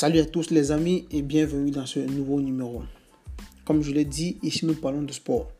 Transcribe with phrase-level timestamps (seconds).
[0.00, 2.84] Salut à tous les amis et bienvenue dans ce nouveau numéro.
[3.64, 5.50] Comme je l'ai dit, ici nous parlons de sport,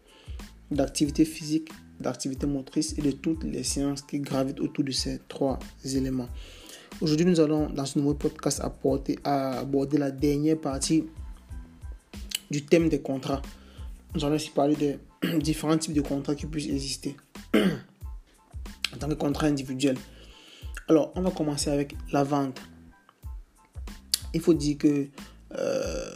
[0.70, 5.58] d'activité physique, d'activité motrice et de toutes les sciences qui gravitent autour de ces trois
[5.84, 6.28] éléments.
[7.00, 9.18] Aujourd'hui, nous allons dans ce nouveau podcast aborder
[9.98, 11.02] la dernière partie
[12.48, 13.42] du thème des contrats.
[14.14, 17.16] Nous allons aussi parler de différents types de contrats qui puissent exister
[17.56, 19.96] en tant que contrat individuel.
[20.86, 22.60] Alors, on va commencer avec la vente.
[24.34, 25.06] Il faut dire que,
[25.56, 26.10] euh,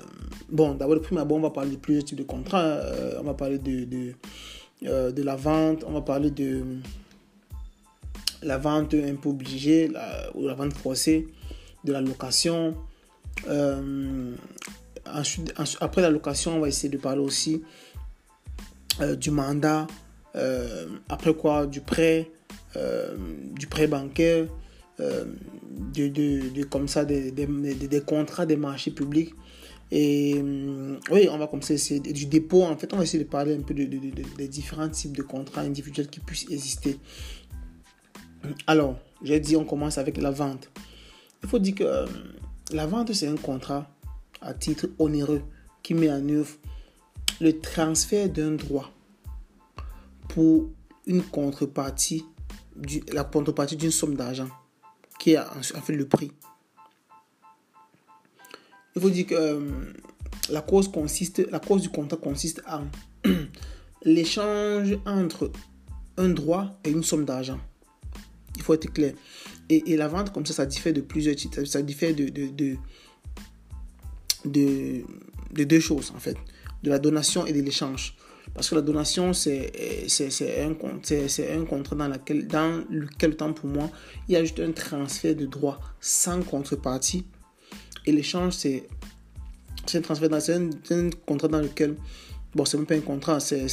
[0.50, 2.60] bon, d'abord, le premier abord, on va parler de plusieurs types de contrats.
[2.60, 4.14] Euh, on va parler de,
[4.84, 6.64] euh, de, la vente, on va parler de
[8.42, 9.90] la vente un peu obligée
[10.34, 11.28] ou la vente forcée,
[11.84, 12.76] de la location.
[15.06, 17.62] ensuite, après la location, on va essayer de parler aussi
[19.18, 19.86] du mandat.
[21.08, 22.30] après quoi, du prêt,
[23.54, 24.46] du prêt bancaire,
[25.00, 25.24] euh,
[25.94, 29.34] de, comme ça des, des, contrats des marchés publics.
[29.90, 32.62] Et euh, oui, on va comme ça essayer du dépôt.
[32.62, 35.62] En fait, on va essayer de parler un peu de, des différents types de contrats
[35.62, 36.98] individuels qui puissent exister.
[38.66, 40.70] Alors, j'ai dit, on commence avec la vente.
[41.42, 42.06] Il faut dire que euh,
[42.72, 43.90] la vente, c'est un contrat
[44.40, 45.42] à titre onéreux
[45.82, 46.54] qui met en œuvre
[47.40, 48.90] le transfert d'un droit
[50.28, 50.70] pour
[51.06, 52.24] une contrepartie,
[53.12, 54.48] la contrepartie d'une somme d'argent
[55.18, 56.32] qui a, fait le prix.
[58.94, 59.60] Il faut dire que euh,
[60.50, 62.84] la, cause consiste, la cause du contrat consiste en
[64.04, 65.50] l'échange entre
[66.16, 67.60] un droit et une somme d'argent.
[68.56, 69.14] Il faut être clair.
[69.68, 71.64] Et, la vente, comme ça, ça diffère de plusieurs types.
[71.66, 72.76] Ça diffère de
[75.64, 76.36] deux choses, en fait.
[76.82, 78.14] De la donation et de l'échange.
[78.54, 79.72] Parce que la donation, c'est
[80.60, 83.90] un, un contrat dans, laquelle, dans lequel, temps pour moi,
[84.28, 87.24] il y a juste un transfert de droits sans contrepartie.
[88.04, 88.88] Et l'échange, c'est
[89.94, 91.96] un transfert, un, contrat dans lequel,
[92.54, 93.66] bon, c'est même pas un contrat, c'est.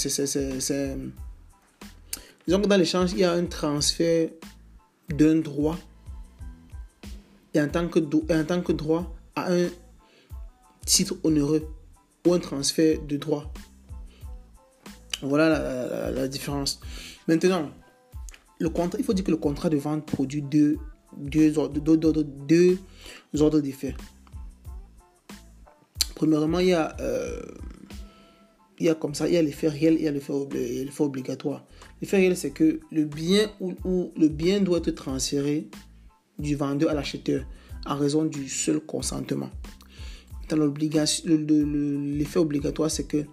[2.47, 4.29] Disons que dans l'échange, il y a un transfert
[5.09, 5.77] d'un droit.
[7.53, 9.67] Et en tant, que, en tant que droit, à un
[10.85, 11.67] titre onéreux
[12.25, 13.51] ou un transfert de droit
[15.21, 16.79] voilà la, différence.
[17.27, 17.69] Maintenant,
[18.59, 20.77] le contrat, il faut dire que le contrat de vente produit deux,
[21.17, 22.77] deux, deux, deux,
[23.39, 23.95] ordres d'effet.
[26.15, 27.41] Premièrement, il y a, euh,
[28.79, 30.33] il y comme ça, il y a l'effet réel, il y a l'effet
[31.03, 31.65] obligatoire.
[32.01, 35.67] L'effet réel, c'est que le bien le bien doit être transféré
[36.37, 37.45] du vendeur à l'acheteur
[37.85, 39.49] en raison du seul consentement
[40.55, 43.25] l'obligation, l'effet obligatoire, c'est que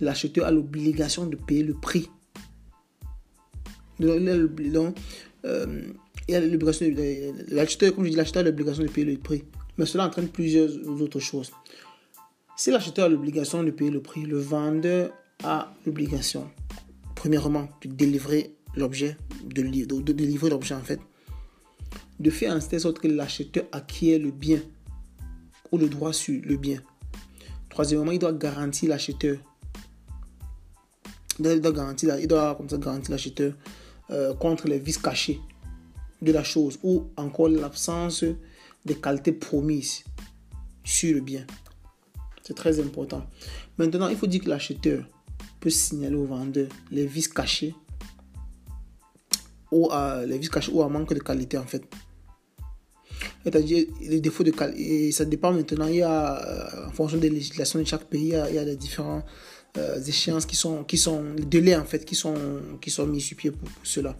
[0.00, 2.08] l'acheteur a l'obligation de payer le prix.
[3.98, 4.96] Donc,
[5.44, 5.82] euh,
[6.28, 6.86] il a l'obligation,
[7.48, 9.44] l'acheteur, comme je dis, l'acheteur a l'obligation de payer le prix.
[9.76, 10.70] Mais cela entraîne plusieurs
[11.00, 11.50] autres choses.
[12.56, 15.12] Si l'acheteur a l'obligation de payer le prix, le vendeur
[15.44, 16.50] a l'obligation,
[17.14, 21.00] premièrement, de délivrer l'objet, de, de, délivrer l'objet en fait,
[22.18, 24.60] de faire en sorte que l'acheteur acquiert le bien
[25.72, 26.80] ou le droit sur le bien.
[27.68, 29.38] Troisièmement, il doit garantir l'acheteur.
[31.38, 33.52] Il doit garantir, il doit comme ça garantir l'acheteur
[34.10, 35.40] euh, contre les vices cachés
[36.20, 38.24] de la chose ou encore l'absence
[38.84, 40.02] des qualités promises
[40.82, 41.46] sur le bien.
[42.42, 43.24] C'est très important.
[43.76, 45.04] Maintenant, il faut dire que l'acheteur
[45.60, 47.74] peut signaler au vendeur les vices cachés
[49.70, 51.84] ou à, les vices cachés ou un manque de qualité en fait
[53.50, 55.10] c'est-à-dire les défauts de qualité.
[55.12, 58.54] Ça dépend maintenant, il y a, euh, en fonction des législations de chaque pays, il
[58.54, 59.24] y a, il différents
[59.78, 62.34] euh, échéances qui sont, qui sont, les délais en fait, qui sont,
[62.80, 64.16] qui sont mis sur pied pour, cela.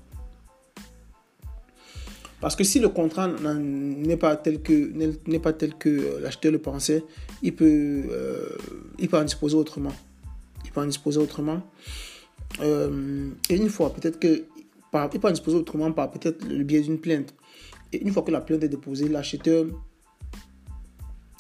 [2.41, 7.03] Parce que si le contrat n'est pas tel que pas tel que l'acheteur le pensait,
[7.43, 8.47] il peut euh,
[9.01, 9.93] il peut en disposer autrement.
[10.65, 11.63] Il peut en disposer autrement.
[12.63, 14.45] et une fois, peut-être que
[15.13, 17.35] il peut en disposer autrement par peut-être le biais d'une plainte.
[17.93, 19.67] Une fois que la plainte est déposée, l'acheteur,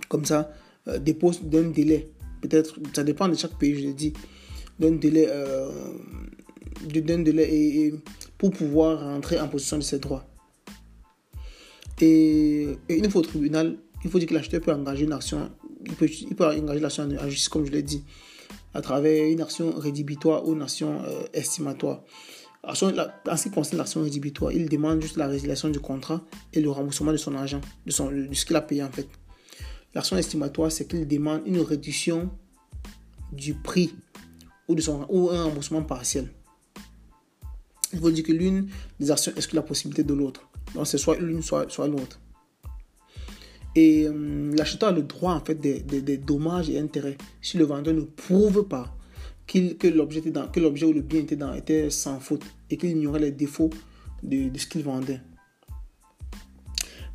[0.08, 0.50] comme ça,
[0.88, 2.10] euh, dépose d'un délai.
[2.40, 4.12] Peut-être, ça dépend de chaque pays, je l'ai dit,
[4.78, 5.70] d'un délai, euh,
[6.86, 7.94] d'un délai et,
[8.38, 10.24] pour pouvoir rentrer en possession de ses droits.
[12.00, 15.50] Et, une fois au tribunal, il faut dire que l'acheteur peut engager une action,
[15.84, 18.04] il peut, il peut engager l'action en justice, comme je l'ai dit,
[18.72, 22.04] à travers une action rédhibitoire ou une action euh, estimatoire.
[22.64, 26.20] En ce qui concerne l'action rédhibitoire, il demande juste la résiliation du contrat
[26.52, 29.08] et le remboursement de son argent, de, ce qu'il a payé en fait.
[29.94, 32.30] L'action estimatoire, c'est qu'il demande une réduction
[33.32, 33.94] du prix
[34.66, 36.30] ou, de son, ou un remboursement partiel.
[37.92, 38.68] Il faut dire que l'une
[39.00, 40.46] des actions exclut la possibilité de l'autre.
[40.74, 42.20] Donc c'est soit l'une, soit, soit l'autre.
[43.74, 47.64] Et euh, l'acheteur a le droit en fait des, des, dommages et intérêts si le
[47.64, 48.97] vendeur ne prouve pas
[49.48, 53.70] que l'objet ou le bien était, dans, était sans faute et qu'il ignorait les défauts
[54.22, 55.20] de, ce qu'il vendait.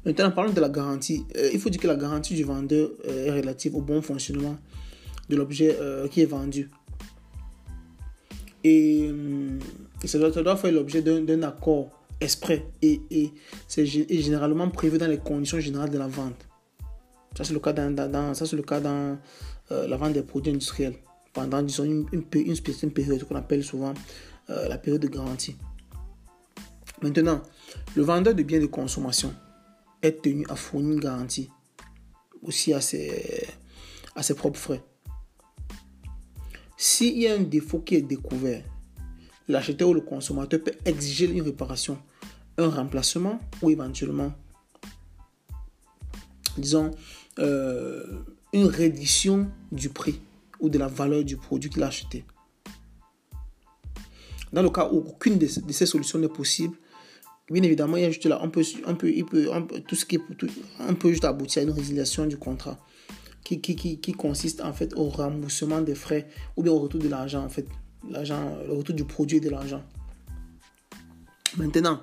[0.05, 1.25] Maintenant, parlons de la garantie.
[1.37, 4.57] Euh, il faut dire que la garantie du vendeur euh, est relative au bon fonctionnement
[5.29, 5.77] de l'objet
[6.11, 6.69] qui est vendu.
[8.65, 9.09] Et,
[10.03, 13.31] ça, doit, doit faire l'objet d'un accord exprès et,
[13.67, 16.47] c'est généralement prévu dans les conditions générales de la vente.
[17.35, 19.17] Ça, c'est le cas dans, c'est le cas dans
[19.71, 20.95] euh, la vente des produits industriels.
[21.33, 23.93] Pendant, disons, une, une, période qu'on appelle souvent
[24.49, 25.55] euh, la période de garantie.
[27.01, 27.41] Maintenant,
[27.95, 29.33] le vendeur de biens de consommation
[30.01, 31.49] est tenu à fournir une garantie
[32.43, 33.47] aussi à ses,
[34.15, 34.83] à ses propres frais.
[36.77, 38.63] S'il y a un défaut qui est découvert,
[39.47, 41.97] l'acheteur ou le consommateur peut exiger une réparation,
[42.57, 44.33] un remplacement ou éventuellement,
[46.57, 46.91] disons,
[47.39, 50.19] euh, une réduction du prix
[50.63, 52.25] ou de la valeur du produit qu'il a acheté.
[54.51, 56.75] Dans le cas où aucune de, ces solutions n'est possible,
[57.51, 59.49] bien évidemment, il y a juste là, on peut, on peut, il peut,
[59.87, 60.17] tout ce qui
[60.79, 62.79] on peut juste aboutir à une résiliation du contrat
[63.43, 67.01] qui, qui, qui, qui, consiste en fait au remboursement des frais ou bien au retour
[67.01, 67.67] de l'argent en fait,
[68.09, 69.83] l'argent, le retour du produit et de l'argent.
[71.57, 72.01] Maintenant,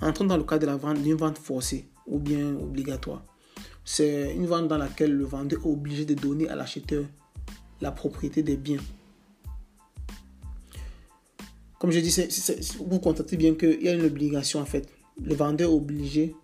[0.00, 3.24] entrons dans le cas de la vente d'une vente forcée ou bien obligatoire.
[3.84, 7.04] C'est une vente dans laquelle le vendeur est obligé de donner à l'acheteur
[7.80, 8.80] la propriété des biens.
[11.78, 12.14] Comme je dis,
[12.80, 14.88] vous constatez bien qu'il y a une obligation en fait.
[15.22, 16.34] Le vendeur est obligé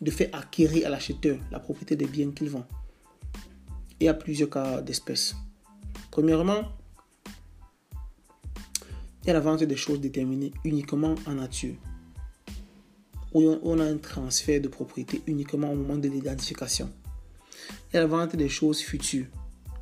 [0.00, 2.66] de faire acquérir à l'acheteur la propriété des biens qu'il vend.
[4.00, 5.34] Il y a plusieurs cas d'espèces.
[6.10, 6.62] Premièrement,
[9.22, 11.74] il y a la vente des choses déterminées uniquement en nature
[13.34, 16.90] où on a un transfert de propriété uniquement au moment de l'identification.
[17.90, 19.26] Il y a la vente des choses futures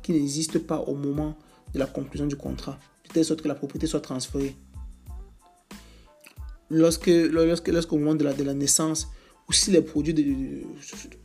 [0.07, 1.37] qui n'existent pas au moment
[1.73, 4.55] de la conclusion du contrat, de telle sorte que la propriété soit transférée.
[6.69, 9.09] Lorsque, lorsque, lorsqu'au moment de la, de la naissance,
[9.49, 10.23] ou si les produits, de,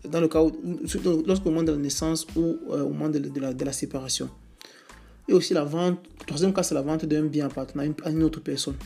[0.08, 0.50] dans le cas où,
[1.26, 4.28] lorsqu'au moment de la naissance ou euh, au moment de, la, séparation.
[5.28, 8.76] Et aussi la vente, troisième cas, c'est la vente d'un bien à une autre personne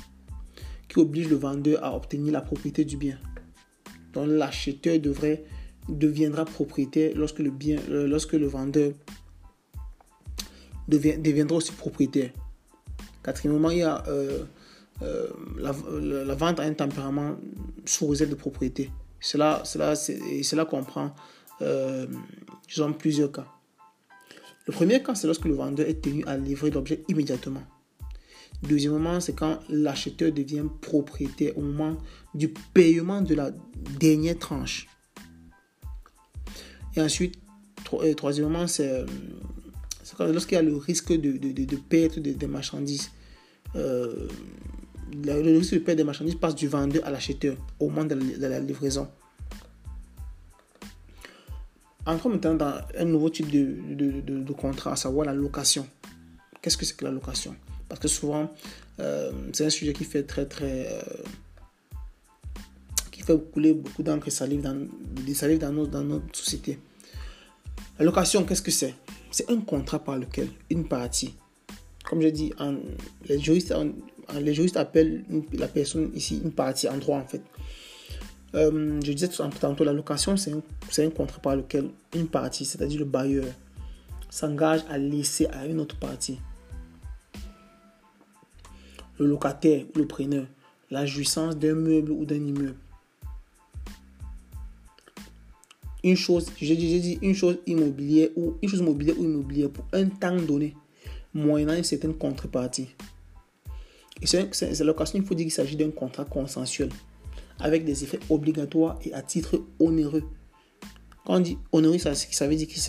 [0.88, 3.18] qui oblige le vendeur à obtenir la propriété du bien.
[4.12, 5.44] Donc l'acheteur devrait
[5.88, 8.92] deviendra propriétaire lorsque le bien, euh, lorsque le vendeur
[10.88, 12.30] deviendra aussi propriétaire.
[13.22, 14.44] Quatrièmement, il y a euh,
[15.02, 15.28] euh,
[15.58, 17.36] la, vente à un tempérament
[17.84, 18.90] sous réserve de propriété.
[19.20, 21.14] Cela, cela, cela comprend
[22.98, 23.46] plusieurs cas.
[24.66, 27.62] Le premier cas, c'est lorsque le vendeur est tenu à livrer l'objet immédiatement.
[28.62, 31.96] Deuxièmement, c'est quand l'acheteur devient propriétaire au moment
[32.34, 33.50] du paiement de la
[34.00, 34.88] dernière tranche.
[36.96, 37.34] Et ensuite,
[38.16, 39.04] troisièmement, c'est
[40.20, 43.10] lorsqu'il y a le risque de, de, de, perte des marchandises.
[43.74, 44.28] Euh,
[45.24, 48.60] le risque de perte des marchandises passe du vendeur à l'acheteur au moment de la,
[48.60, 49.08] livraison.
[52.04, 55.88] Entrons maintenant dans un nouveau type de, de contrat, à savoir la location?
[56.62, 57.56] Qu'est-ce que c'est que la location?
[57.88, 58.52] Parce que souvent,
[59.00, 60.88] euh, c'est un sujet qui fait très, très.
[60.90, 61.02] Euh,
[63.10, 66.78] qui fait couler beaucoup d'encre et salive dans, dans, dans notre société.
[67.98, 68.94] La location, qu'est-ce que c'est?
[69.30, 71.34] C'est un contrat par lequel une partie,
[72.04, 72.52] comme je dis,
[73.28, 73.72] les, juristes,
[74.76, 77.42] appellent la personne ici une partie en droit en fait.
[78.54, 79.28] Euh, je disais
[79.60, 80.52] tantôt, la location, c'est
[80.98, 83.46] un, contrat par lequel une partie, c'est-à-dire le bailleur,
[84.30, 86.38] s'engage à laisser à une autre partie
[89.18, 90.46] le locataire ou le preneur
[90.90, 92.76] la jouissance d'un meuble ou d'un immeuble.
[96.06, 100.06] Une chose, j'ai dit, une chose immobilière ou une chose immobilière ou immobilière pour un
[100.06, 100.76] temps donné,
[101.34, 102.90] moyennant une certaine contrepartie.
[104.22, 106.90] Et c'est l'occasion, il faut dire qu'il s'agit d'un contrat consensuel
[107.58, 110.22] avec des effets obligatoires et à titre onéreux.
[111.24, 112.80] Quand on dit onéreux, ça, veut dire qu'il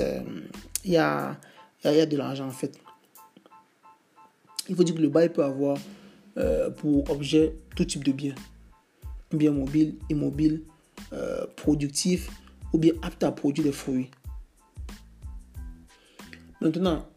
[0.85, 1.39] y a,
[1.83, 2.79] y a de l'argent en fait.
[4.69, 5.79] Il faut dire que le bail peut avoir
[6.37, 8.35] euh, pour objet tout type de bien.
[9.31, 10.61] Bien mobile, immobile,
[11.13, 12.29] euh, productif
[12.73, 14.09] ou bien apte à produire des fruits.
[16.61, 17.07] Maintenant,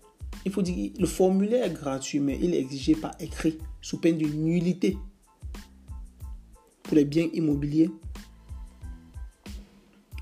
[0.45, 4.19] il faut dire le formulaire est gratuit, mais il est exigé par écrit sous peine
[4.19, 4.97] de nullité
[6.83, 7.90] pour les biens immobiliers.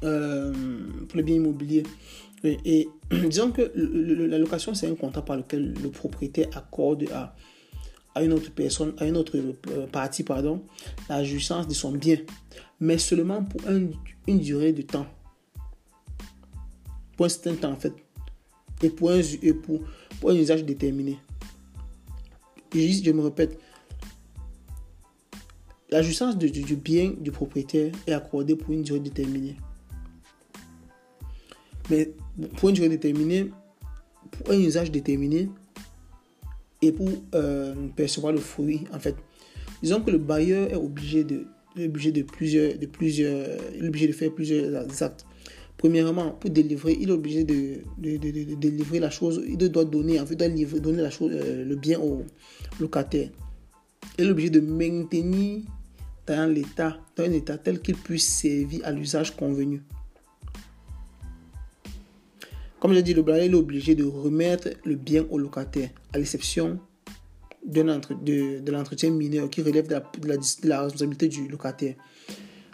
[0.04, 0.52] Euh,
[1.08, 1.82] pour les biens immobiliers.
[2.44, 7.35] Et, disons que la location, c'est un contrat par lequel le propriétaire accorde à
[8.18, 10.62] à une autre personne, à une autre euh, partie, pardon,
[11.08, 12.16] la jouissance de son bien,
[12.80, 15.06] mais seulement pour une durée de temps.
[17.18, 17.92] Pour un certain temps en fait
[18.80, 19.20] et pour un,
[20.20, 21.18] pour, un usage déterminé.
[22.72, 23.58] Et je me répète,
[25.90, 29.56] la jouissance du, bien du propriétaire est accordée pour une durée déterminée.
[31.90, 32.12] Mais
[32.56, 33.50] pour une durée déterminée,
[34.30, 35.48] pour un usage déterminé
[36.82, 39.16] et pour euh, percevoir le fruit, en fait,
[39.82, 45.02] disons que le bailleur est obligé de, de plusieurs, de plusieurs, obligé de faire plusieurs
[45.02, 45.26] actes.
[45.78, 51.02] Premièrement, pour délivrer, il est obligé de, délivrer la chose, il doit donner, livrer, donner
[51.02, 52.25] la chose, euh, le bien au
[52.80, 53.30] locataire.
[54.18, 55.62] Il est obligé de maintenir
[56.26, 59.82] dans l'état, dans un état tel qu'il puisse servir à l'usage convenu.
[62.80, 66.80] Comme j'ai dit, le bailleur est obligé de remettre le bien au locataire, à l'exception
[67.64, 67.82] de,
[68.70, 71.94] l'entretien mineur qui relève de la, de la, responsabilité du locataire.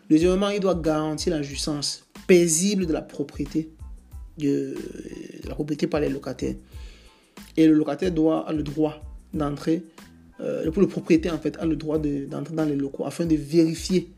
[0.09, 3.71] Deuxièmement, il doit garantir la jouissance paisible de la propriété,
[4.39, 4.75] de,
[5.47, 6.55] la propriété par les locataires.
[7.57, 9.03] Et le locataire doit avoir le droit
[9.33, 9.83] d'entrer,
[10.41, 14.11] euh, le propriétaire en fait, a le droit d'entrer dans les locaux afin de vérifier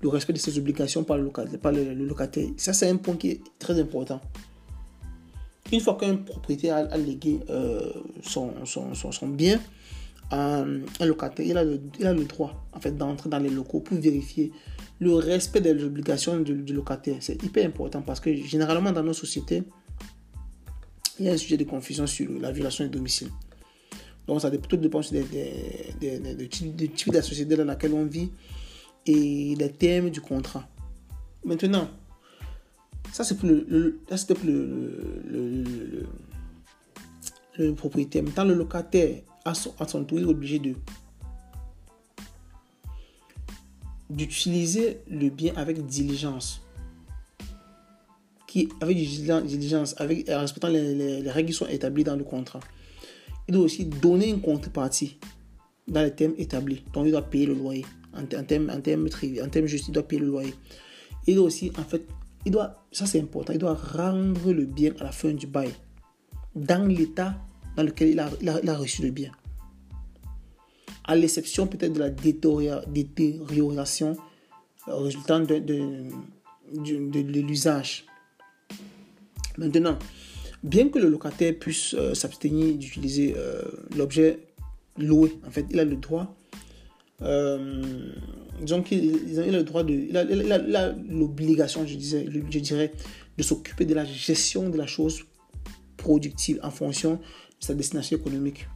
[0.00, 1.58] le respect de ses obligations par le locataire.
[1.58, 2.48] Par le locataire.
[2.56, 4.20] Ça, c'est un point qui est très important.
[5.72, 9.60] Une fois qu'un propriétaire a, légué euh, son, son, son, bien
[10.30, 14.52] à un locataire, il a le, droit en fait, d'entrer dans les locaux pour vérifier
[15.00, 17.16] le respect des obligations du, locataire.
[17.20, 19.62] C'est hyper important parce que généralement dans nos sociétés,
[21.18, 23.28] il y a un sujet de confusion sur la violation du domicile.
[24.26, 24.88] Donc ça dépend, des,
[25.22, 26.48] des, des, des
[26.88, 28.30] de société dans laquelle on vit
[29.06, 30.68] et des thèmes du contrat.
[31.44, 31.88] Maintenant,
[33.12, 33.98] ça, c'est pour le,
[37.74, 38.22] propriétaire.
[38.22, 40.74] Maintenant, le locataire, à son, à son tour, il est obligé de
[44.10, 46.62] d'utiliser le bien avec diligence.
[48.46, 52.60] Qui, avec diligence, avec, en respectant les, les, règles qui sont établies dans le contrat.
[53.46, 55.18] Il doit aussi donner une contrepartie
[55.86, 56.82] dans les thèmes établis.
[56.94, 57.84] Donc, il doit payer le loyer.
[58.14, 60.54] En, termes en terme, en terme juste, il doit payer le loyer.
[61.26, 62.06] Il doit aussi, en fait,
[62.46, 65.70] il doit, ça c'est important, il doit rendre le bien à la fin du bail,
[66.54, 67.34] dans l'état
[67.76, 69.30] dans lequel il a, reçu le bien.
[71.08, 74.16] À l'exception peut-être de la détérioration
[74.86, 78.04] résultant de, l'usage.
[79.56, 79.98] Maintenant,
[80.62, 83.62] bien que le locataire puisse euh, s'abstenir d'utiliser euh,
[83.96, 84.38] l'objet
[84.96, 86.36] loué, en fait, il a le droit
[87.22, 88.12] euh,
[88.60, 92.92] disons qu'il a le droit de, il l'obligation, je, disais, je dirais,
[93.36, 95.24] de s'occuper de la gestion de la chose
[95.96, 98.68] productive en fonction de sa destination économique.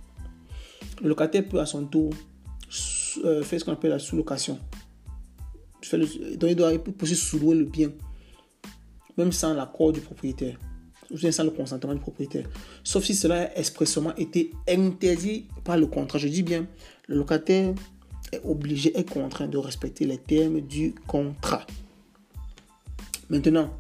[1.02, 2.12] Le locataire peut à son tour
[3.24, 4.58] euh, faire ce qu'on appelle la sous-location.
[5.92, 7.90] Donc il doit possible sous-louer le bien,
[9.16, 10.56] même sans l'accord du propriétaire,
[11.10, 12.48] ou sans le consentement du propriétaire.
[12.84, 16.18] Sauf si cela a expressément été interdit par le contrat.
[16.18, 16.66] Je dis bien,
[17.08, 17.74] le locataire
[18.32, 21.66] est obligé, est contraint de respecter les termes du contrat.
[23.28, 23.70] Maintenant,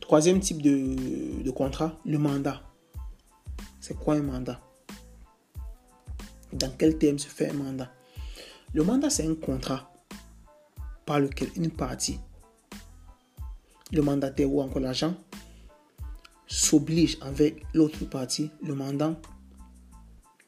[0.00, 2.62] troisième type de contrat, le mandat.
[3.78, 4.60] C'est quoi un mandat?
[6.52, 7.92] Dans quel terme se fait un mandat?
[8.74, 9.92] Le mandat, c'est un contrat
[11.06, 12.18] par lequel une partie,
[13.92, 15.14] le mandataire ou encore l'agent,
[16.46, 19.14] s'oblige avec l'autre partie, le mandant,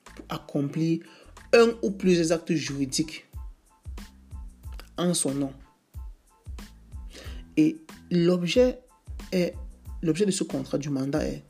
[0.05, 1.05] pour accomplir
[1.53, 3.27] un ou plusieurs actes juridiques
[4.97, 5.53] en son nom.
[7.57, 7.77] Et
[8.11, 8.81] l'objet
[9.31, 9.55] est
[10.03, 11.45] l'objet de ce contrat du mandat est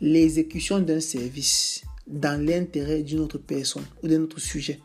[0.00, 4.80] l'exécution d'un service dans l'intérêt d'une autre personne ou d'un autre sujet.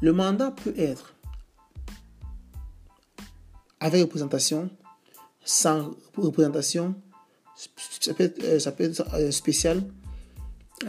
[0.00, 1.14] Le mandat peut être
[3.80, 4.70] avec représentation,
[5.44, 6.94] sans représentation,
[8.00, 9.82] ça peut être, euh, euh, spécial,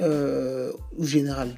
[0.02, 1.58] euh, ou général.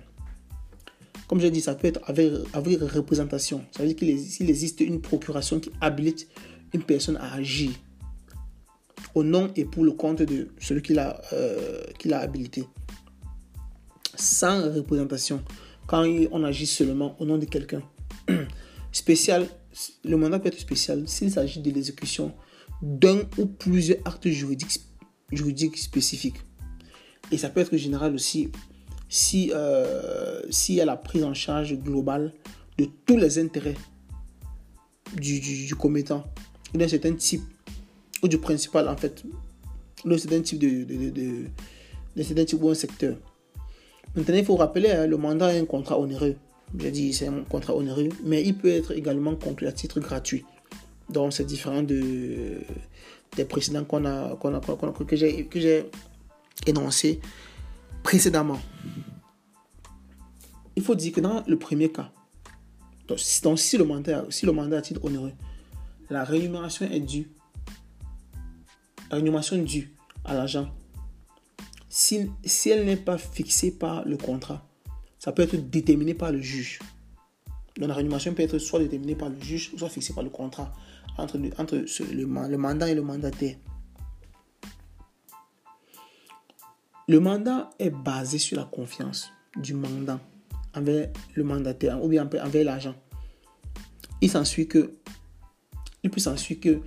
[1.28, 3.66] Comme j'ai dit, ça peut être avec, avec représentation.
[3.72, 6.28] Ça veut dire qu'il existe une procuration qui habilite
[6.74, 7.72] une personne à agir
[9.16, 12.66] au nom et pour le compte de celui qui l'a euh, habilité.
[14.16, 15.44] Sans représentation,
[15.88, 17.82] quand on agit seulement au nom de quelqu'un.
[18.92, 19.48] Spécial,
[20.04, 22.34] le mandat peut être spécial s'il s'agit de l'exécution
[22.82, 24.82] d'un ou plusieurs actes juridiques,
[25.32, 26.38] juridiques spécifiques.
[27.32, 28.52] Et ça peut être général aussi
[29.10, 32.34] si, euh, s'il y a la prise en charge globale
[32.78, 33.76] de tous les intérêts
[35.18, 36.24] du, du, commettant
[36.74, 37.42] ou d'un certain type,
[38.24, 39.24] ou du principal en fait,
[40.06, 43.16] d'un certain type de, de, type ou un secteur.
[44.16, 46.36] Maintenant, il faut rappeler, hein, le mandat est un contrat onéreux.
[46.78, 50.46] J'ai dit, c'est un contrat onéreux, mais il peut être également conclu à titre gratuit.
[51.10, 52.58] Donc, c'est différent de,
[53.36, 55.86] des précédents qu'on a, qu'on a, que j'ai
[56.66, 57.20] énoncé
[58.04, 58.60] précédemment.
[60.76, 62.12] Il faut dire que dans le premier cas,
[63.08, 65.34] donc, si, le mandat, si le mandat a titre onéreux,
[66.12, 67.28] la rémunération est due.
[69.12, 70.70] Rémunération due à l'agent.
[71.88, 74.66] Si, si elle n'est pas fixée par le contrat,
[75.18, 76.80] ça peut être déterminé par le juge.
[77.78, 80.72] Donc la rémunération peut être soit déterminée par le juge, soit fixée par le contrat
[81.18, 83.56] entre, le, entre le mandat et le mandataire.
[87.08, 90.20] Le mandat est basé sur la confiance du mandant
[90.76, 92.96] envers le mandataire ou bien envers l'agent.
[94.22, 94.94] Il s'ensuit que,
[96.04, 96.82] il peut s'ensuit que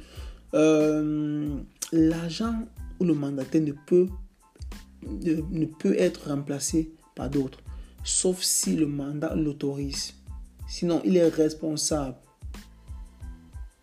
[0.55, 1.59] euh,
[1.93, 2.67] l'agent
[2.99, 4.09] ou le mandataire ne peut,
[5.03, 7.59] ne, peut être remplacé par d'autres,
[8.03, 10.15] sauf si le mandat l'autorise.
[10.69, 12.17] Sinon, il est responsable.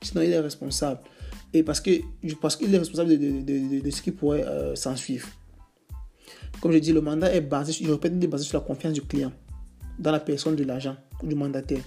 [0.01, 1.01] Sinon, il est responsable.
[1.53, 1.91] Et parce que
[2.41, 5.27] parce qu'il est responsable de, de, ce qui pourrait euh, s'en suivre.
[6.61, 9.31] Comme je dis, le mandat est basé, je répète, basé sur la confiance du client
[9.97, 11.83] dans la personne de l'agent ou du mandataire.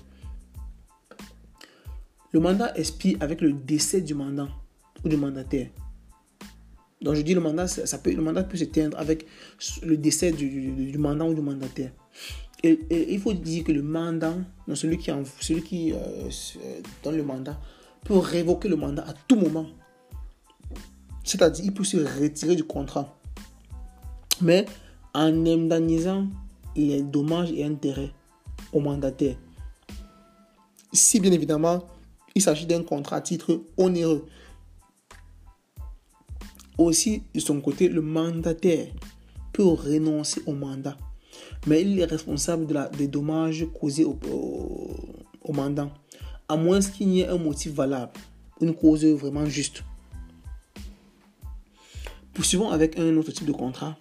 [2.32, 4.48] Le mandat expire avec le décès du mandant
[5.04, 5.68] ou du mandataire.
[7.02, 9.26] Donc je dis le mandat, ça peut, le mandat peut s'éteindre avec
[9.82, 11.90] le décès du, du, mandant ou du mandataire.
[12.62, 12.78] Et,
[13.12, 14.36] il faut dire que le mandant,
[14.74, 16.28] celui qui, celui qui euh,
[17.02, 17.58] donne le mandat,
[18.04, 19.66] peut révoquer le mandat à tout moment.
[21.24, 23.16] C'est-à-dire, il peut se retirer du contrat.
[24.40, 24.66] Mais
[25.14, 26.26] en indemnisant
[26.76, 28.10] les dommages et intérêts
[28.72, 29.36] au mandataire.
[30.92, 31.84] Si bien évidemment,
[32.34, 34.26] il s'agit d'un contrat à titre onéreux.
[36.78, 38.88] Aussi, de son côté, le mandataire
[39.52, 40.96] peut renoncer au mandat,
[41.66, 44.18] mais il est responsable de la, des dommages causés au,
[45.42, 45.92] au, mandant,
[46.48, 48.12] à moins qu'il n'y ait un motif valable,
[48.60, 49.84] une cause vraiment juste.
[52.32, 53.98] Poursuivons avec un autre type de contrat,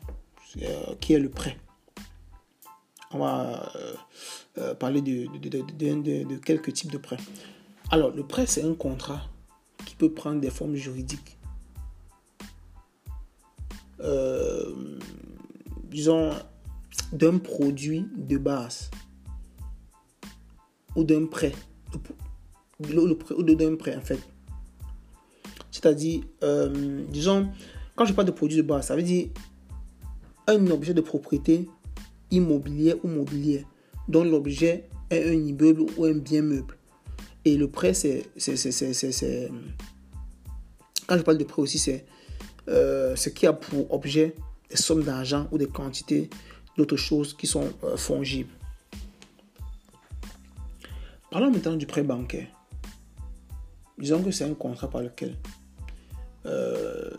[0.62, 1.58] euh, qui est le prêt
[3.14, 3.94] on va euh,
[4.58, 7.18] euh, parler de, de, quelques types de prêts.
[7.90, 9.22] Alors, le prêt, c'est un contrat
[9.86, 11.38] qui peut prendre des formes juridiques.
[14.02, 14.74] Euh,
[15.90, 16.32] disons,
[17.14, 18.90] d'un produit de base
[20.96, 21.54] ou d'un prêt.
[22.80, 24.20] ou d'un prêt, en fait.
[25.72, 26.22] C'est-à-dire,
[27.10, 27.50] disons,
[27.96, 29.28] quand je parle de produit de base, ça veut dire
[30.48, 31.70] un objet de propriété
[32.32, 33.66] immobilier ou mobilier,
[34.08, 36.78] dont l'objet est un immeuble ou un bien meuble.
[37.46, 38.30] Et le prêt, c'est.
[41.08, 42.06] Quand je parle de prêt aussi, c'est
[42.68, 44.36] euh, ce qui a pour objet
[44.70, 46.30] des sommes d'argent ou des quantités
[46.78, 48.54] d'autres choses qui sont euh, fongibles.
[51.30, 52.48] Parlons maintenant du prêt bancaire.
[53.98, 55.38] Disons que c'est un contrat par lequel
[56.46, 57.12] euh,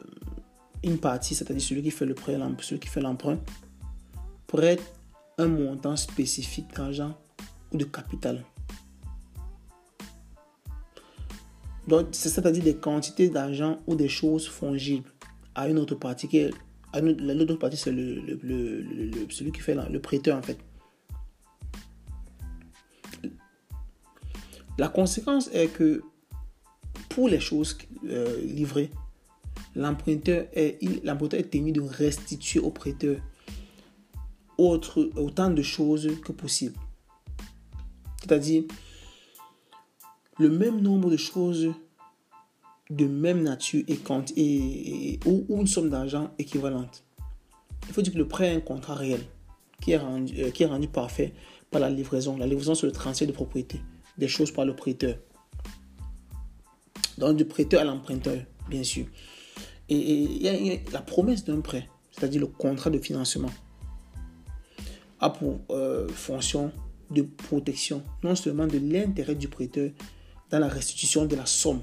[0.83, 3.39] une partie, c'est-à-dire celui qui fait le prêt, celui qui fait l'emprunt,
[4.47, 4.83] prête
[5.39, 7.17] un montant spécifique d'argent
[7.73, 8.45] ou de capital.
[11.89, 15.12] Donc, c'est-à-dire des quantités d'argent ou des choses fongibles
[15.55, 16.29] à une autre partie.
[16.29, 16.51] Qui est,
[17.01, 18.39] l'autre partie, c'est le,
[19.31, 20.59] celui qui fait le prêteur, en fait.
[24.79, 26.03] La conséquence est que
[27.11, 28.91] pour les choses euh, livrées,
[29.75, 33.21] l'emprunteur est, l'emprunteur est tenu de restituer au prêteur
[34.57, 36.75] autre, autant de choses que possible.
[38.21, 38.65] C'est-à-dire
[40.39, 41.73] le même nombre de choses
[42.97, 47.05] de même nature et, quand, et, ou, une somme d'argent équivalente.
[47.89, 49.21] Il faut dire que le prêt est un contrat réel
[49.81, 51.33] qui est, rendu, euh, qui est rendu parfait
[51.71, 52.37] par la livraison.
[52.37, 53.81] La livraison, c'est le transfert de propriété
[54.19, 55.17] des choses par le prêteur.
[57.19, 59.07] Donc du prêteur à l'emprunteur, bien sûr.
[59.89, 63.51] Et il y, a la promesse d'un prêt, c'est-à-dire le contrat de financement
[65.21, 66.73] a pour euh, fonction
[67.11, 69.91] de protection non seulement de l'intérêt du prêteur
[70.51, 71.83] dans la restitution de la somme,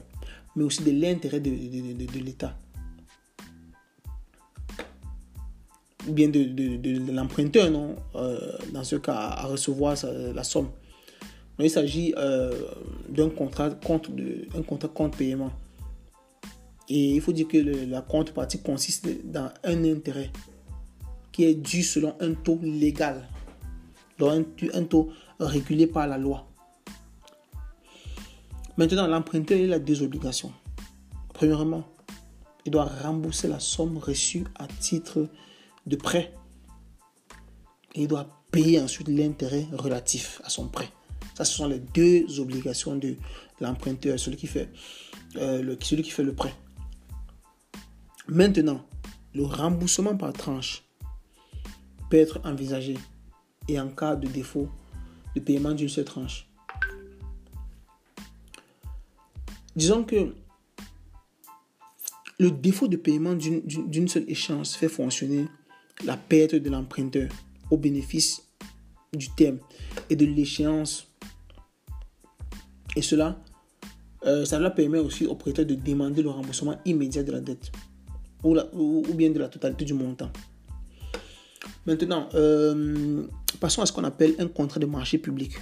[0.60, 2.54] mais aussi de l'intérêt de, de, l'État.
[6.06, 9.96] Ou bien de, l'emprunteur, non euh, dans ce cas, à, recevoir
[10.36, 10.68] la somme.
[11.60, 12.52] il s'agit euh,
[13.08, 14.10] d'un contrat contre,
[14.54, 15.52] un contrat contre paiement.
[16.90, 20.30] Et il faut dire que la contrepartie consiste dans un intérêt
[21.32, 23.24] qui est dû selon un taux légal,
[24.18, 26.49] donc un, taux régulé par la loi.
[28.80, 30.54] Maintenant, l'emprunteur a deux obligations.
[31.34, 31.84] Premièrement,
[32.66, 35.28] il doit rembourser la somme reçue à titre
[35.86, 36.34] de prêt.
[37.94, 40.88] Et il doit payer ensuite l'intérêt relatif à son prêt.
[41.34, 43.18] Ça, ce sont les deux obligations de
[43.60, 44.70] l'emprunteur, celui qui fait
[45.36, 46.54] euh, celui qui fait le prêt.
[48.30, 48.86] Maintenant,
[49.34, 50.86] le remboursement par tranche
[52.10, 52.98] peut être envisagé
[53.68, 54.70] et en cas de défaut
[55.36, 56.49] de paiement d'une seule tranche.
[59.80, 60.34] Disons que
[62.38, 65.46] le défaut de paiement d'une seule échéance fait fonctionner
[66.04, 67.30] la perte de l'emprunteur
[67.72, 68.42] au bénéfice
[69.14, 69.60] du thème
[70.10, 71.08] et de l'échéance.
[72.98, 73.42] Et cela,
[74.26, 77.72] euh, cela permet aussi au prêteur de demander le remboursement immédiat de la dette
[78.44, 80.30] ou, bien de la totalité du montant.
[81.86, 83.24] Maintenant, euh,
[83.62, 85.54] passons à ce qu'on appelle un contrat de marché public.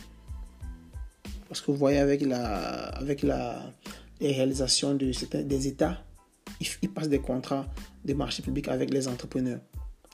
[1.48, 3.72] Parce que vous voyez, avec la, avec la
[4.22, 5.12] réalisation de,
[5.44, 6.04] des États,
[6.60, 7.68] ils, passent des contrats
[8.04, 9.60] de marché public avec les entrepreneurs.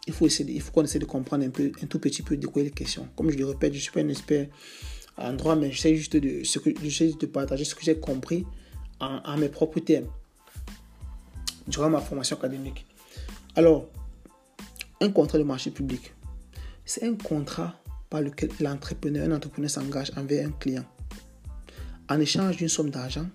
[0.07, 2.35] Il faut, essayer, il faut qu'on essaie de comprendre un, peu, un tout petit peu
[2.35, 3.07] de quoi il est question.
[3.15, 4.47] Comme je le répète, je ne suis pas un expert
[5.17, 8.45] en droit, mais j'essaie juste de, ce que, de partager ce que j'ai compris
[8.99, 10.07] en mes propres termes
[11.67, 12.85] durant ma formation académique.
[13.55, 13.87] Alors,
[15.01, 16.13] un contrat de marché public,
[16.85, 17.75] c'est un contrat
[18.09, 20.85] par lequel l'entrepreneur, un entrepreneur s'engage envers un client
[22.09, 23.27] en échange d'une somme d'argent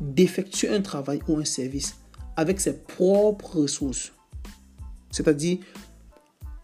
[0.00, 1.96] d'effectuer un travail ou un service
[2.36, 4.12] avec ses propres ressources.
[5.10, 5.58] C'est-à-dire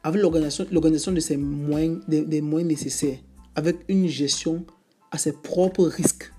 [0.02, 3.18] avec l'organisation de ses moyens, des, moyens nécessaires,
[3.54, 4.64] avec une gestion
[5.10, 6.32] à ses propres risques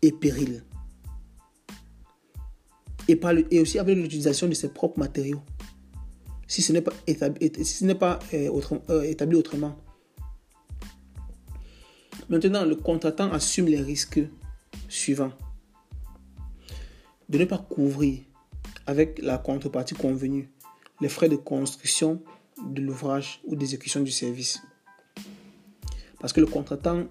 [0.00, 0.64] et périls.
[3.08, 5.42] Et, aussi avec l'utilisation de ses propres matériaux.
[6.46, 7.50] Si ce n'est pas établi,
[8.32, 9.76] euh, euh, autrement.
[12.28, 14.20] Maintenant, le contractant assume les risques
[14.88, 15.32] suivants.
[17.28, 18.20] De ne pas couvrir
[18.86, 20.50] avec la contrepartie convenue
[21.00, 22.22] les frais de construction
[22.66, 24.62] de l'ouvrage ou d'exécution du service.
[26.20, 27.04] Parce que le contractant,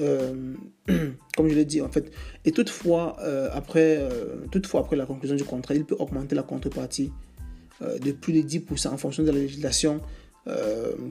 [0.00, 0.54] euh,
[1.36, 2.12] comme je l'ai dit en fait,
[2.44, 6.42] et toutefois, euh, après, euh, toutefois après la conclusion du contrat, il peut augmenter la
[6.42, 7.12] contrepartie
[7.80, 10.00] de plus de 10% en fonction de la législation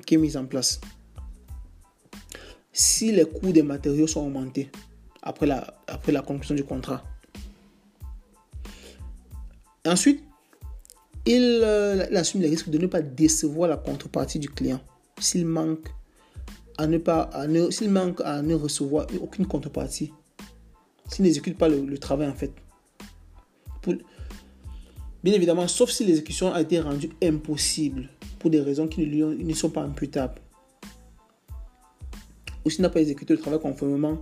[0.05, 0.81] qui est mise en place.
[2.73, 4.71] Si les coûts des matériaux sont augmentés
[5.25, 7.03] après la, après la conclusion du contrat.
[9.85, 10.23] Ensuite,
[11.27, 14.79] euh, il, assume les risques de ne pas décevoir la contrepartie du client.
[15.19, 15.89] S'il manque
[16.77, 17.29] à ne pas
[17.71, 20.11] s'il manque à ne recevoir aucune contrepartie
[21.09, 22.51] s'il n'exécute pas le, travail en fait.
[25.23, 28.09] Bien évidemment sauf si l'exécution a été rendue impossible
[28.39, 30.41] pour des raisons qui ne, lui, ne sont pas imputables.
[32.65, 34.19] Ou s'il n'a pas exécuté le travail conformément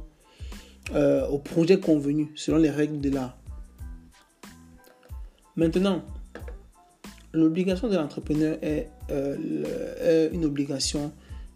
[0.92, 3.38] euh, au projet convenu selon les règles de l'art
[5.56, 6.04] maintenant
[7.34, 11.12] l'obligation de l'entrepreneur euh, est, une obligation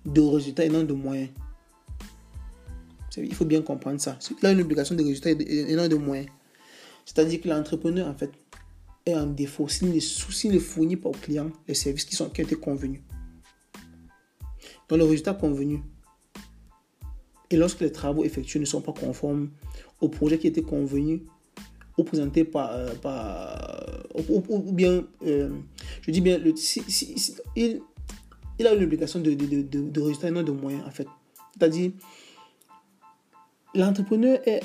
[0.05, 1.29] de résultat et non de moyens.
[3.17, 4.17] Il faut bien comprendre ça.
[4.41, 6.29] Il a une obligation de résultat et non de moyens.
[7.05, 8.31] C'est-à-dire que l'entrepreneur, en fait,
[9.05, 12.41] est en défaut s'il ne, ne fournit pas aux clients les services qui, sont, qui
[12.41, 13.01] ont été convenus.
[14.89, 15.81] Donc, le résultat convenu.
[17.49, 19.49] Et lorsque les travaux effectués ne sont pas conformes
[20.01, 21.23] au projet qui était convenu,
[21.97, 22.89] ou présenté par, euh,
[24.29, 25.49] ou, bien, euh,
[26.01, 26.39] je dis bien,
[27.55, 27.81] il,
[28.67, 31.07] a une obligation de, de, de, de résultat et non de moyens, en fait.
[31.53, 31.91] C'est-à-dire,
[33.73, 34.61] l'entrepreneur est,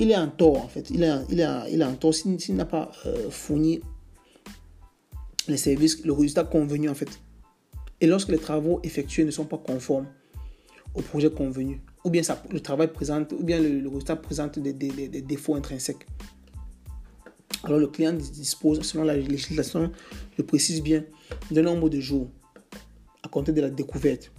[0.00, 0.90] il est en tort, en fait.
[0.90, 3.80] Il est, il est, il est en tort s'il n'a pas euh, fourni
[5.48, 7.20] les services, le résultat convenu, en fait.
[8.02, 10.08] Et lorsque les travaux effectués ne sont pas conformes
[10.94, 15.54] au projet convenu, ou bien le travail présente, ou bien le, résultat présente des, défauts
[15.54, 16.06] intrinsèques.
[17.64, 19.90] Alors le client dispose, selon la législation,
[20.38, 21.04] le précise bien,
[21.50, 22.28] d'un nombre de jours
[23.22, 24.32] à compter de la découverte.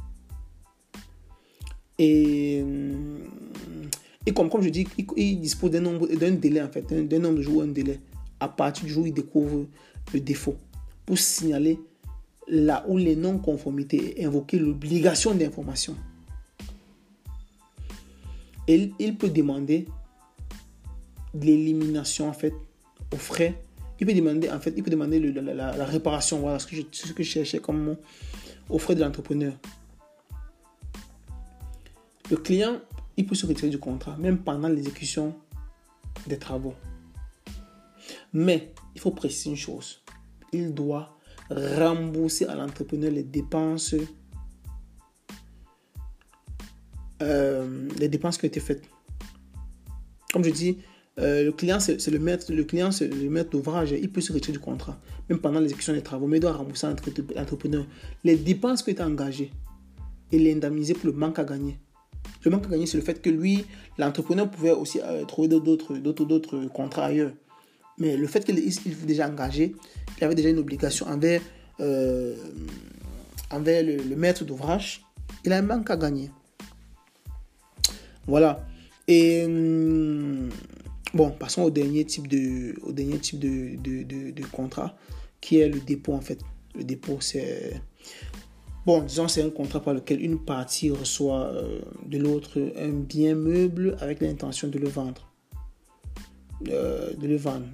[1.99, 7.37] Et, euh, comme je dis, il, dispose d'un nombre, d'un délai en fait, d'un nombre
[7.37, 7.99] de jours, un délai,
[8.39, 9.67] à partir du jour où il découvre
[10.13, 10.55] le défaut,
[11.05, 11.79] pour signaler
[12.47, 15.95] là où les non-conformités et invoquer l'obligation d'information.
[18.67, 19.87] Il peut demander
[21.33, 22.53] l'élimination en fait
[23.13, 23.61] aux frais.
[23.99, 26.39] Il peut demander, en fait, il peut demander la, réparation.
[26.39, 27.97] Voilà ce que, je, ce que je cherchais comme mot.
[28.69, 29.53] Aux frais de l'entrepreneur.
[32.29, 32.79] Le client,
[33.17, 35.35] il peut se retirer du contrat, même pendant l'exécution
[36.27, 36.73] des travaux.
[38.33, 40.01] Mais il faut préciser une chose.
[40.53, 41.17] Il doit
[41.49, 43.95] rembourser à l'entrepreneur les dépenses
[47.21, 48.83] euh, les dépenses qui ont été faites.
[50.33, 50.77] Comme je dis,
[51.19, 53.91] euh, le client, c'est le maître, le client, c'est le maître d'ouvrage.
[53.91, 56.87] Il peut se retirer du contrat, même pendant l'exécution des travaux, mais il doit rembourser
[56.87, 57.85] l'entrepreneur
[58.23, 59.51] les dépenses qui ont été engagées
[60.31, 61.77] et l'indemniser pour le manque à gagner
[62.43, 63.65] Le manque à gagner, c'est le fait que lui,
[63.97, 67.33] l'entrepreneur pouvait aussi euh, trouver d'autres, d'autres, d'autres contrats ailleurs.
[67.97, 69.75] Mais le fait qu'il était déjà engagé,
[70.17, 71.41] il avait déjà une obligation envers,
[73.51, 75.05] envers le, maître d'ouvrage,
[75.43, 76.31] il a un manque à gagner.
[78.27, 78.65] Voilà.
[79.07, 80.49] Et hum,
[81.13, 84.95] bon, passons au dernier type de, au dernier type de, de, contrat,
[85.39, 86.39] qui est le dépôt en fait.
[86.75, 87.81] Le dépôt, c'est
[88.85, 93.35] Bon, disons, c'est un contrat par lequel une partie reçoit euh, de l'autre un bien
[93.35, 95.27] meuble avec l'intention de le vendre.
[96.69, 97.65] Euh, de le vendre.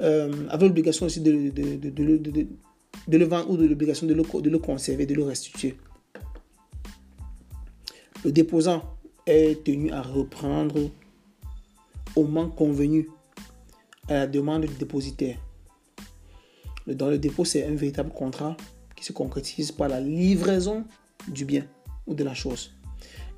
[0.00, 4.50] Euh, avec l'obligation aussi de, de, de, le vendre ou de l'obligation de le, de
[4.50, 5.76] le conserver, de le restituer.
[8.26, 8.82] Le déposant
[9.24, 10.90] est tenu à reprendre
[12.16, 13.08] au moment convenu
[14.08, 15.38] à la demande du dépositaire.
[16.88, 18.56] Dans le dépôt, c'est un véritable contrat
[18.96, 20.82] qui se concrétise par la livraison
[21.28, 21.68] du bien
[22.08, 22.74] ou de la chose.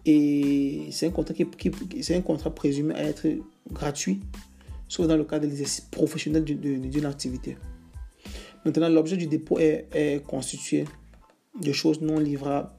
[0.07, 1.70] Et c'est un contrat, qui,
[2.01, 3.27] c'est un contrat présumé à être
[3.70, 4.20] gratuit,
[4.88, 7.59] sauf dans le cas de l'exercice professionnel d'une activité.
[8.64, 10.87] Maintenant, l'objet du dépôt est, est, constitué
[11.61, 12.70] de choses non livrables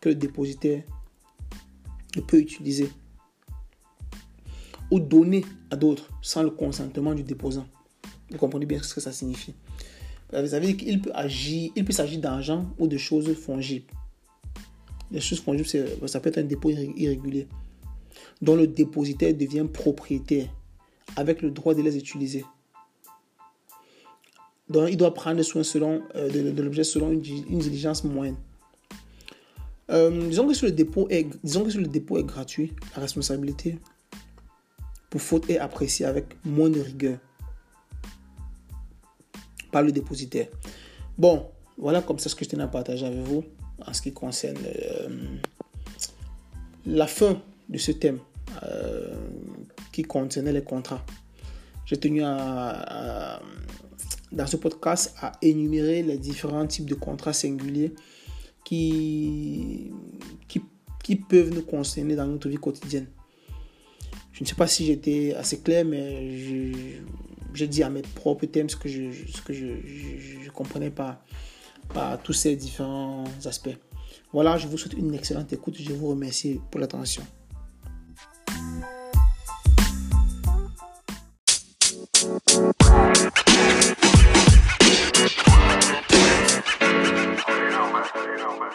[0.00, 0.82] que le dépositaire
[2.20, 2.90] peut utiliser
[4.90, 7.66] ou donner à d'autres sans le consentement du déposant.
[8.30, 9.54] Vous comprenez bien ce que ça signifie.
[10.32, 13.86] Vous savez qu'il peut agir, il peut s'agir d'argent ou de choses fongibles.
[15.10, 15.68] Les choses fongibles,
[16.06, 17.48] ça peut être un dépôt irrégulier,
[18.40, 20.48] dont le dépositaire devient propriétaire
[21.16, 22.44] avec le droit de les utiliser.
[24.70, 28.36] Donc, il doit prendre soin selon, euh, de, l'objet selon une, diligence moyenne.
[29.92, 33.78] Euh, disons, que sur le dépôt est, disons que le dépôt est gratuit, la responsabilité
[35.10, 37.18] pour faute est appréciée avec moins de rigueur
[39.70, 40.48] par le dépositaire.
[41.18, 43.44] Bon, voilà comme ça ce que je tenais à partager avec vous
[43.86, 45.08] en ce qui concerne euh,
[46.86, 48.18] la fin de ce thème
[48.62, 49.14] euh,
[49.92, 51.04] qui concernait les contrats.
[51.84, 53.40] J'ai tenu à,
[54.30, 57.92] dans ce podcast à énumérer les différents types de contrats singuliers
[58.72, 59.92] qui,
[60.48, 60.62] qui,
[61.04, 63.06] qui peuvent nous concerner dans notre vie quotidienne.
[64.32, 66.38] Je ne sais pas si j'étais assez clair, mais
[67.52, 71.22] j'ai dit à mes propres thèmes ce que je je, comprenais pas,
[71.92, 73.76] pas tous ces différents aspects.
[74.32, 75.76] Voilà, je vous souhaite une excellente écoute.
[75.78, 77.24] Je vous remercie pour l'attention.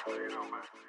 [0.05, 0.86] so you know, man.